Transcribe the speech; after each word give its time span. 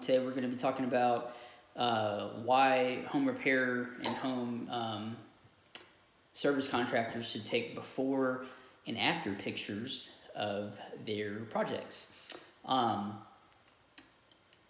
Today 0.00 0.18
we're 0.18 0.30
going 0.30 0.44
to 0.44 0.48
be 0.48 0.56
talking 0.56 0.86
about 0.86 1.36
uh, 1.76 2.28
why 2.44 3.02
home 3.08 3.26
repair 3.26 3.90
and 4.02 4.16
home 4.16 4.66
um, 4.70 5.16
service 6.32 6.66
contractors 6.66 7.28
should 7.28 7.44
take 7.44 7.74
before 7.74 8.46
and 8.86 8.96
after 8.96 9.32
pictures 9.34 10.16
of 10.34 10.72
their 11.04 11.40
projects. 11.50 12.14
Um, 12.64 13.18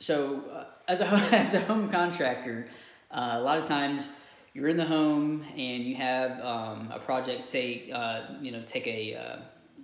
so, 0.00 0.42
uh, 0.52 0.64
as 0.88 1.00
a 1.00 1.06
as 1.32 1.54
a 1.54 1.60
home 1.60 1.88
contractor, 1.88 2.66
uh, 3.12 3.34
a 3.34 3.40
lot 3.40 3.58
of 3.58 3.68
times 3.68 4.10
you're 4.54 4.68
in 4.68 4.76
the 4.76 4.84
home 4.84 5.44
and 5.56 5.84
you 5.84 5.94
have 5.94 6.40
um, 6.40 6.90
a 6.92 6.98
project. 6.98 7.44
Say, 7.44 7.92
uh, 7.92 8.22
you 8.40 8.50
know, 8.50 8.62
take 8.66 8.88
a 8.88 9.14
uh, 9.14 9.36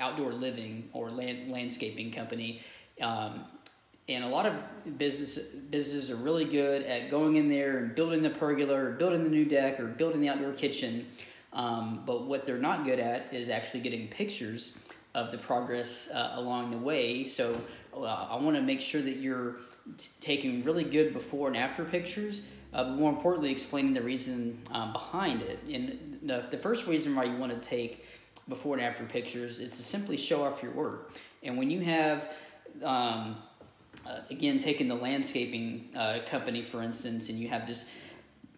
outdoor 0.00 0.32
living 0.32 0.88
or 0.92 1.08
land, 1.08 1.52
landscaping 1.52 2.10
company. 2.10 2.62
Um, 3.00 3.44
and 4.10 4.24
a 4.24 4.28
lot 4.28 4.44
of 4.44 4.54
business 4.98 5.38
businesses 5.38 6.10
are 6.10 6.16
really 6.16 6.44
good 6.44 6.82
at 6.82 7.10
going 7.10 7.36
in 7.36 7.48
there 7.48 7.78
and 7.78 7.94
building 7.94 8.22
the 8.22 8.30
pergola 8.30 8.74
or 8.74 8.90
building 8.92 9.22
the 9.22 9.30
new 9.30 9.44
deck 9.44 9.78
or 9.78 9.86
building 9.86 10.20
the 10.20 10.28
outdoor 10.28 10.52
kitchen. 10.52 11.06
Um, 11.52 12.02
but 12.04 12.26
what 12.26 12.44
they're 12.44 12.58
not 12.58 12.84
good 12.84 12.98
at 12.98 13.32
is 13.32 13.50
actually 13.50 13.80
getting 13.80 14.08
pictures 14.08 14.78
of 15.14 15.30
the 15.30 15.38
progress 15.38 16.10
uh, 16.12 16.32
along 16.34 16.72
the 16.72 16.78
way. 16.78 17.24
So 17.24 17.60
uh, 17.94 18.04
I 18.04 18.36
want 18.36 18.56
to 18.56 18.62
make 18.62 18.80
sure 18.80 19.00
that 19.00 19.16
you're 19.16 19.56
t- 19.96 20.10
taking 20.20 20.62
really 20.62 20.84
good 20.84 21.12
before 21.12 21.46
and 21.48 21.56
after 21.56 21.84
pictures, 21.84 22.42
uh, 22.72 22.84
but 22.84 22.92
more 22.92 23.10
importantly, 23.10 23.50
explaining 23.50 23.94
the 23.94 24.02
reason 24.02 24.60
um, 24.72 24.92
behind 24.92 25.42
it. 25.42 25.58
And 25.72 26.18
the, 26.22 26.46
the 26.50 26.58
first 26.58 26.86
reason 26.86 27.14
why 27.14 27.24
you 27.24 27.36
want 27.36 27.52
to 27.52 27.68
take 27.68 28.06
before 28.48 28.76
and 28.76 28.84
after 28.84 29.04
pictures 29.04 29.60
is 29.60 29.76
to 29.76 29.82
simply 29.82 30.16
show 30.16 30.44
off 30.44 30.62
your 30.62 30.72
work. 30.72 31.12
And 31.42 31.56
when 31.56 31.70
you 31.70 31.80
have 31.80 32.32
um, 32.84 33.36
uh, 34.10 34.22
again, 34.30 34.58
taking 34.58 34.88
the 34.88 34.94
landscaping 34.94 35.88
uh, 35.96 36.18
company 36.26 36.62
for 36.62 36.82
instance, 36.82 37.28
and 37.28 37.38
you 37.38 37.48
have 37.48 37.66
this 37.66 37.88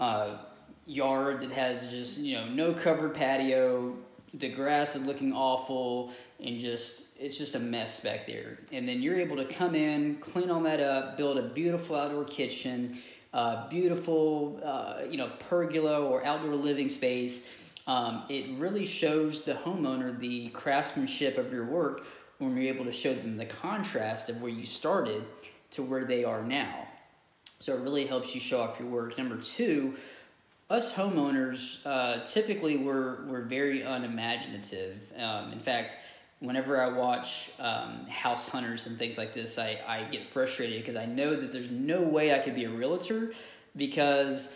uh, 0.00 0.38
yard 0.86 1.40
that 1.42 1.50
has 1.50 1.90
just 1.90 2.20
you 2.20 2.36
know 2.36 2.48
no 2.48 2.72
covered 2.72 3.14
patio, 3.14 3.96
the 4.34 4.48
grass 4.48 4.96
is 4.96 5.04
looking 5.04 5.32
awful, 5.32 6.12
and 6.42 6.58
just 6.58 7.16
it's 7.18 7.36
just 7.38 7.54
a 7.54 7.58
mess 7.58 8.00
back 8.00 8.26
there. 8.26 8.58
And 8.72 8.88
then 8.88 9.02
you're 9.02 9.18
able 9.18 9.36
to 9.36 9.44
come 9.44 9.74
in, 9.74 10.16
clean 10.16 10.50
all 10.50 10.62
that 10.62 10.80
up, 10.80 11.16
build 11.16 11.38
a 11.38 11.48
beautiful 11.48 11.96
outdoor 11.96 12.24
kitchen, 12.24 12.98
uh, 13.32 13.68
beautiful 13.68 14.60
uh, 14.64 15.02
you 15.08 15.18
know 15.18 15.30
pergola 15.40 16.00
or 16.00 16.24
outdoor 16.24 16.54
living 16.54 16.88
space. 16.88 17.48
Um, 17.86 18.24
it 18.30 18.56
really 18.56 18.86
shows 18.86 19.42
the 19.42 19.52
homeowner 19.52 20.18
the 20.18 20.48
craftsmanship 20.50 21.36
of 21.36 21.52
your 21.52 21.66
work 21.66 22.06
when 22.38 22.56
you're 22.56 22.72
able 22.72 22.84
to 22.84 22.92
show 22.92 23.14
them 23.14 23.36
the 23.36 23.46
contrast 23.46 24.28
of 24.28 24.40
where 24.42 24.50
you 24.50 24.66
started 24.66 25.24
to 25.70 25.82
where 25.82 26.04
they 26.04 26.24
are 26.24 26.42
now. 26.42 26.86
So 27.58 27.74
it 27.74 27.80
really 27.80 28.06
helps 28.06 28.34
you 28.34 28.40
show 28.40 28.60
off 28.60 28.78
your 28.78 28.88
work. 28.88 29.16
Number 29.16 29.36
two, 29.36 29.94
us 30.70 30.92
homeowners 30.92 31.84
uh, 31.86 32.24
typically 32.24 32.78
we're, 32.78 33.24
we're 33.26 33.42
very 33.42 33.82
unimaginative. 33.82 34.98
Um, 35.16 35.52
in 35.52 35.60
fact, 35.60 35.98
whenever 36.40 36.82
I 36.82 36.88
watch 36.88 37.50
um, 37.58 38.06
house 38.06 38.48
hunters 38.48 38.86
and 38.86 38.98
things 38.98 39.16
like 39.16 39.32
this, 39.32 39.58
I, 39.58 39.80
I 39.86 40.04
get 40.04 40.28
frustrated 40.28 40.82
because 40.82 40.96
I 40.96 41.06
know 41.06 41.36
that 41.36 41.52
there's 41.52 41.70
no 41.70 42.02
way 42.02 42.34
I 42.34 42.38
could 42.38 42.54
be 42.54 42.64
a 42.64 42.70
realtor 42.70 43.32
because 43.76 44.54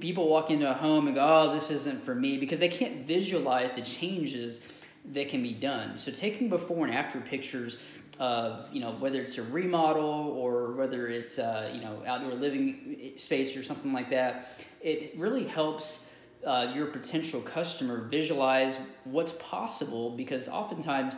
people 0.00 0.28
walk 0.28 0.50
into 0.50 0.70
a 0.70 0.74
home 0.74 1.06
and 1.06 1.16
go, 1.16 1.22
oh, 1.22 1.54
this 1.54 1.70
isn't 1.70 2.02
for 2.02 2.14
me 2.14 2.38
because 2.38 2.58
they 2.58 2.68
can't 2.68 3.06
visualize 3.06 3.72
the 3.72 3.82
changes 3.82 4.66
that 5.12 5.28
can 5.28 5.42
be 5.42 5.52
done. 5.52 5.96
So 5.96 6.10
taking 6.10 6.48
before 6.48 6.86
and 6.86 6.94
after 6.94 7.20
pictures 7.20 7.78
of 8.20 8.72
you 8.72 8.80
know 8.80 8.92
whether 8.92 9.20
it's 9.20 9.38
a 9.38 9.42
remodel 9.42 10.04
or 10.04 10.72
whether 10.72 11.08
it's 11.08 11.38
uh, 11.38 11.70
you 11.74 11.80
know 11.80 12.02
outdoor 12.06 12.34
living 12.34 13.12
space 13.16 13.56
or 13.56 13.62
something 13.62 13.92
like 13.92 14.10
that, 14.10 14.64
it 14.80 15.14
really 15.16 15.44
helps 15.44 16.10
uh, 16.46 16.70
your 16.74 16.86
potential 16.86 17.40
customer 17.40 18.02
visualize 18.08 18.78
what's 19.04 19.32
possible 19.32 20.10
because 20.10 20.48
oftentimes 20.48 21.16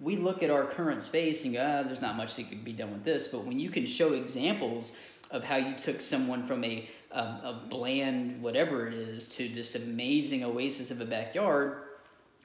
we 0.00 0.16
look 0.16 0.42
at 0.42 0.50
our 0.50 0.64
current 0.64 1.02
space 1.02 1.44
and 1.44 1.54
go, 1.54 1.60
ah, 1.60 1.82
there's 1.82 2.00
not 2.00 2.16
much 2.16 2.36
that 2.36 2.48
could 2.48 2.64
be 2.64 2.72
done 2.72 2.92
with 2.92 3.04
this. 3.04 3.28
But 3.28 3.44
when 3.44 3.58
you 3.58 3.70
can 3.70 3.84
show 3.84 4.12
examples 4.12 4.92
of 5.30 5.42
how 5.42 5.56
you 5.56 5.74
took 5.76 6.00
someone 6.00 6.46
from 6.46 6.64
a, 6.64 6.88
a, 7.10 7.18
a 7.18 7.62
bland 7.68 8.40
whatever 8.40 8.86
it 8.86 8.94
is 8.94 9.34
to 9.36 9.48
this 9.48 9.74
amazing 9.74 10.44
oasis 10.44 10.90
of 10.90 11.00
a 11.00 11.04
backyard, 11.04 11.82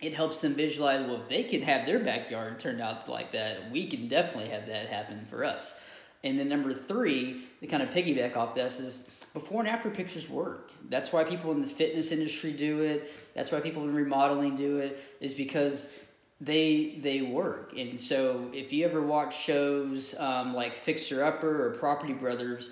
it 0.04 0.14
helps 0.14 0.42
them 0.42 0.54
visualize 0.54 1.06
well 1.06 1.22
if 1.22 1.30
they 1.30 1.44
can 1.44 1.62
have 1.62 1.86
their 1.86 2.00
backyard 2.00 2.60
turned 2.60 2.82
out 2.82 3.08
like 3.08 3.32
that. 3.32 3.72
We 3.72 3.88
can 3.88 4.08
definitely 4.08 4.50
have 4.50 4.68
that 4.68 4.88
happen 4.88 5.26
for 5.30 5.44
us. 5.44 5.80
And 6.24 6.40
then 6.40 6.50
number 6.50 6.74
three 6.74 7.46
the 7.62 7.68
kind 7.68 7.84
of 7.84 7.90
piggyback 7.90 8.36
off 8.36 8.56
this 8.56 8.80
is 8.80 9.10
before 9.34 9.62
and 9.62 9.70
after 9.70 9.90
pictures 9.90 10.30
work. 10.30 10.72
That's 10.90 11.12
why 11.12 11.24
people 11.24 11.52
in 11.52 11.62
the 11.62 11.68
fitness 11.68 12.12
industry 12.12 12.52
do 12.52 12.82
it. 12.82 13.12
That's 13.34 13.52
why 13.52 13.60
people 13.62 13.84
in 13.84 13.94
remodeling 13.94 14.56
do 14.56 14.78
it 14.78 15.00
is 15.20 15.34
because 15.34 15.98
they 16.42 17.00
they 17.02 17.22
work. 17.22 17.74
And 17.78 18.00
so 18.00 18.50
if 18.54 18.74
you 18.74 18.86
ever 18.86 19.02
watch 19.02 19.38
shows 19.38 20.16
um, 20.20 20.54
like 20.54 20.74
fixer 20.74 21.24
upper 21.24 21.68
or 21.68 21.72
property 21.72 22.14
brothers 22.14 22.72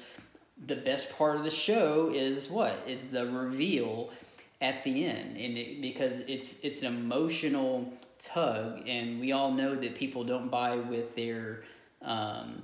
the 0.66 0.75
best 0.75 1.18
part 1.18 1.36
of 1.36 1.44
the 1.44 1.50
show 1.50 2.12
is 2.14 2.50
what? 2.50 2.78
Is 2.88 3.08
the 3.08 3.25
reveal 3.25 4.12
at 4.62 4.84
the 4.84 5.06
end 5.06 5.38
and 5.38 5.58
it, 5.58 5.82
because 5.82 6.20
it's 6.28 6.60
it's 6.64 6.84
an 6.84 6.96
emotional 6.96 7.92
tug 8.20 8.88
and 8.88 9.20
we 9.20 9.32
all 9.32 9.52
know 9.52 9.76
that 9.76 9.96
people 9.96 10.24
don't 10.24 10.50
buy 10.50 10.76
with 10.76 11.16
their 11.16 11.64
um, 12.04 12.62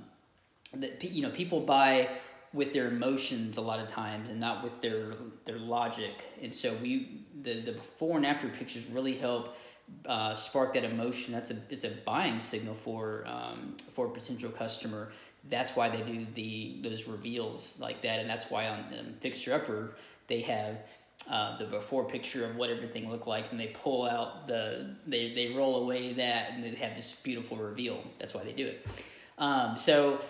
that 0.74 1.02
you 1.02 1.22
know 1.22 1.30
people 1.30 1.60
buy 1.60 2.08
with 2.52 2.72
their 2.72 2.88
emotions 2.88 3.56
a 3.56 3.60
lot 3.60 3.78
of 3.78 3.86
times 3.86 4.30
and 4.30 4.40
not 4.40 4.62
with 4.62 4.80
their 4.80 5.14
their 5.44 5.58
logic. 5.58 6.12
And 6.42 6.54
so 6.54 6.74
we 6.74 7.24
the, 7.42 7.60
the 7.60 7.72
before 7.72 8.16
and 8.16 8.26
after 8.26 8.48
pictures 8.48 8.86
really 8.86 9.16
help 9.16 9.56
uh, 10.06 10.34
spark 10.34 10.74
that 10.74 10.84
emotion. 10.84 11.32
That's 11.32 11.50
a 11.50 11.56
it's 11.70 11.84
a 11.84 11.90
buying 11.90 12.40
signal 12.40 12.74
for 12.74 13.24
um, 13.26 13.76
for 13.94 14.06
a 14.06 14.10
potential 14.10 14.50
customer. 14.50 15.12
That's 15.48 15.76
why 15.76 15.88
they 15.88 16.02
do 16.02 16.26
the 16.34 16.78
those 16.82 17.06
reveals 17.06 17.78
like 17.80 18.02
that 18.02 18.18
and 18.20 18.28
that's 18.28 18.50
why 18.50 18.68
on 18.68 18.80
um, 18.98 19.14
fixer 19.20 19.54
upper 19.54 19.94
they 20.26 20.42
have 20.42 20.78
uh, 21.30 21.58
the 21.58 21.64
before 21.64 22.04
picture 22.04 22.44
of 22.44 22.56
what 22.56 22.70
everything 22.70 23.10
looked 23.10 23.26
like, 23.26 23.50
and 23.50 23.58
they 23.58 23.68
pull 23.68 24.08
out 24.08 24.46
the 24.46 24.94
they 25.06 25.34
they 25.34 25.52
roll 25.54 25.82
away 25.82 26.12
that, 26.14 26.52
and 26.52 26.64
they 26.64 26.70
have 26.76 26.96
this 26.96 27.12
beautiful 27.22 27.56
reveal. 27.56 28.02
That's 28.18 28.34
why 28.34 28.44
they 28.44 28.52
do 28.52 28.66
it. 28.66 28.86
Um, 29.36 29.76
so 29.76 30.20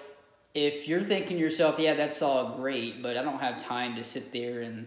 if 0.54 0.88
you're 0.88 1.00
thinking 1.00 1.38
yourself, 1.38 1.78
yeah, 1.78 1.94
that's 1.94 2.22
all 2.22 2.56
great, 2.56 3.02
but 3.02 3.16
I 3.16 3.22
don't 3.22 3.38
have 3.38 3.58
time 3.58 3.96
to 3.96 4.04
sit 4.04 4.32
there 4.32 4.62
and 4.62 4.86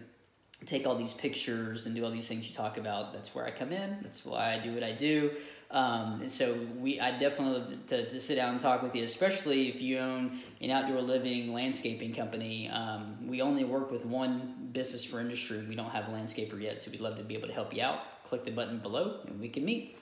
take 0.66 0.86
all 0.86 0.96
these 0.96 1.12
pictures 1.12 1.86
and 1.86 1.94
do 1.94 2.04
all 2.04 2.10
these 2.10 2.28
things 2.28 2.46
you 2.46 2.54
talk 2.54 2.78
about. 2.78 3.12
That's 3.12 3.34
where 3.34 3.46
I 3.46 3.50
come 3.50 3.72
in. 3.72 3.98
That's 4.02 4.24
why 4.24 4.54
I 4.54 4.58
do 4.58 4.74
what 4.74 4.82
I 4.82 4.92
do. 4.92 5.30
Um, 5.72 6.20
and 6.20 6.30
so 6.30 6.54
we, 6.78 7.00
I 7.00 7.16
definitely 7.16 7.60
love 7.60 7.86
to, 7.86 8.06
to, 8.06 8.20
sit 8.20 8.36
down 8.36 8.50
and 8.50 8.60
talk 8.60 8.82
with 8.82 8.94
you, 8.94 9.04
especially 9.04 9.70
if 9.70 9.80
you 9.80 9.98
own 9.98 10.38
an 10.60 10.70
outdoor 10.70 11.00
living 11.00 11.54
landscaping 11.54 12.14
company. 12.14 12.68
Um, 12.68 13.16
we 13.26 13.40
only 13.40 13.64
work 13.64 13.90
with 13.90 14.04
one 14.04 14.68
business 14.72 15.02
for 15.02 15.18
industry. 15.18 15.64
We 15.66 15.74
don't 15.74 15.88
have 15.88 16.08
a 16.08 16.10
landscaper 16.10 16.60
yet, 16.60 16.78
so 16.78 16.90
we'd 16.90 17.00
love 17.00 17.16
to 17.16 17.24
be 17.24 17.34
able 17.34 17.48
to 17.48 17.54
help 17.54 17.74
you 17.74 17.82
out. 17.82 18.00
Click 18.24 18.44
the 18.44 18.50
button 18.50 18.80
below 18.80 19.20
and 19.26 19.40
we 19.40 19.48
can 19.48 19.64
meet. 19.64 19.96